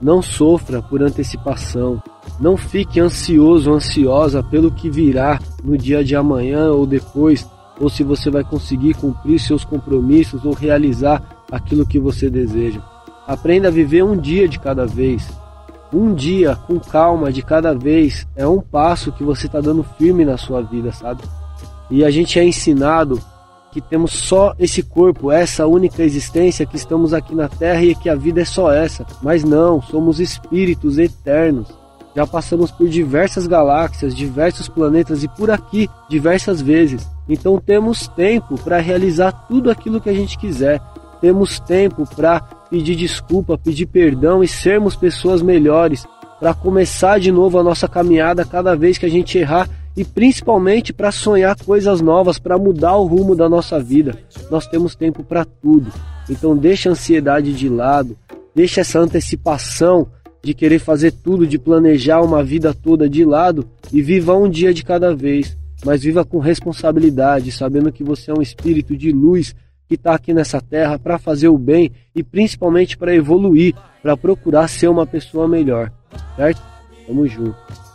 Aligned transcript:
Não 0.00 0.20
sofra 0.20 0.82
por 0.82 1.02
antecipação. 1.02 2.02
Não 2.38 2.56
fique 2.56 3.00
ansioso, 3.00 3.72
ansiosa 3.72 4.42
pelo 4.42 4.70
que 4.70 4.90
virá 4.90 5.40
no 5.64 5.76
dia 5.76 6.04
de 6.04 6.14
amanhã 6.14 6.70
ou 6.70 6.86
depois, 6.86 7.48
ou 7.80 7.88
se 7.88 8.02
você 8.02 8.30
vai 8.30 8.44
conseguir 8.44 8.94
cumprir 8.94 9.38
seus 9.38 9.64
compromissos 9.64 10.44
ou 10.44 10.52
realizar 10.52 11.22
aquilo 11.50 11.86
que 11.86 11.98
você 11.98 12.28
deseja. 12.28 12.80
Aprenda 13.26 13.68
a 13.68 13.70
viver 13.70 14.04
um 14.04 14.16
dia 14.16 14.48
de 14.48 14.58
cada 14.58 14.86
vez. 14.86 15.28
Um 15.92 16.14
dia 16.14 16.56
com 16.66 16.78
calma 16.78 17.32
de 17.32 17.42
cada 17.42 17.74
vez 17.74 18.26
é 18.36 18.46
um 18.46 18.60
passo 18.60 19.12
que 19.12 19.24
você 19.24 19.46
está 19.46 19.60
dando 19.60 19.84
firme 19.96 20.24
na 20.24 20.36
sua 20.36 20.60
vida, 20.60 20.92
sabe? 20.92 21.22
E 21.90 22.04
a 22.04 22.10
gente 22.10 22.38
é 22.38 22.44
ensinado 22.44 23.20
que 23.76 23.80
temos 23.82 24.12
só 24.12 24.54
esse 24.58 24.82
corpo, 24.82 25.30
essa 25.30 25.66
única 25.66 26.02
existência 26.02 26.64
que 26.64 26.76
estamos 26.76 27.12
aqui 27.12 27.34
na 27.34 27.46
Terra 27.46 27.84
e 27.84 27.94
que 27.94 28.08
a 28.08 28.14
vida 28.14 28.40
é 28.40 28.44
só 28.46 28.72
essa. 28.72 29.04
Mas 29.20 29.44
não, 29.44 29.82
somos 29.82 30.18
espíritos 30.18 30.96
eternos. 30.96 31.68
Já 32.14 32.26
passamos 32.26 32.70
por 32.70 32.88
diversas 32.88 33.46
galáxias, 33.46 34.16
diversos 34.16 34.66
planetas 34.66 35.22
e 35.22 35.28
por 35.28 35.50
aqui 35.50 35.90
diversas 36.08 36.62
vezes. 36.62 37.06
Então 37.28 37.60
temos 37.60 38.08
tempo 38.08 38.58
para 38.58 38.78
realizar 38.78 39.30
tudo 39.46 39.70
aquilo 39.70 40.00
que 40.00 40.08
a 40.08 40.14
gente 40.14 40.38
quiser. 40.38 40.80
Temos 41.20 41.60
tempo 41.60 42.08
para 42.16 42.40
pedir 42.70 42.96
desculpa, 42.96 43.58
pedir 43.58 43.84
perdão 43.84 44.42
e 44.42 44.48
sermos 44.48 44.96
pessoas 44.96 45.42
melhores, 45.42 46.06
para 46.40 46.54
começar 46.54 47.20
de 47.20 47.30
novo 47.30 47.58
a 47.58 47.62
nossa 47.62 47.86
caminhada 47.86 48.42
cada 48.42 48.74
vez 48.74 48.96
que 48.96 49.04
a 49.04 49.10
gente 49.10 49.36
errar 49.36 49.68
e 49.96 50.04
principalmente 50.04 50.92
para 50.92 51.10
sonhar 51.10 51.56
coisas 51.56 52.00
novas, 52.00 52.38
para 52.38 52.58
mudar 52.58 52.96
o 52.96 53.06
rumo 53.06 53.34
da 53.34 53.48
nossa 53.48 53.80
vida. 53.80 54.18
Nós 54.50 54.66
temos 54.66 54.94
tempo 54.94 55.24
para 55.24 55.44
tudo. 55.44 55.90
Então 56.28 56.56
deixa 56.56 56.88
a 56.88 56.92
ansiedade 56.92 57.54
de 57.54 57.68
lado, 57.68 58.16
deixa 58.54 58.82
essa 58.82 58.98
antecipação 58.98 60.08
de 60.42 60.52
querer 60.52 60.78
fazer 60.78 61.12
tudo, 61.12 61.46
de 61.46 61.58
planejar 61.58 62.20
uma 62.20 62.44
vida 62.44 62.74
toda 62.74 63.08
de 63.08 63.24
lado 63.24 63.66
e 63.92 64.02
viva 64.02 64.36
um 64.36 64.48
dia 64.48 64.72
de 64.72 64.84
cada 64.84 65.14
vez, 65.14 65.56
mas 65.84 66.02
viva 66.02 66.24
com 66.24 66.38
responsabilidade, 66.38 67.50
sabendo 67.50 67.90
que 67.90 68.04
você 68.04 68.30
é 68.30 68.34
um 68.34 68.42
espírito 68.42 68.96
de 68.96 69.10
luz 69.10 69.54
que 69.88 69.94
está 69.94 70.14
aqui 70.14 70.34
nessa 70.34 70.60
terra 70.60 70.98
para 70.98 71.18
fazer 71.18 71.48
o 71.48 71.58
bem 71.58 71.90
e 72.14 72.22
principalmente 72.22 72.96
para 72.96 73.14
evoluir, 73.14 73.74
para 74.02 74.16
procurar 74.16 74.68
ser 74.68 74.88
uma 74.88 75.06
pessoa 75.06 75.48
melhor, 75.48 75.92
certo? 76.36 76.60
Tamo 77.06 77.26
junto. 77.26 77.85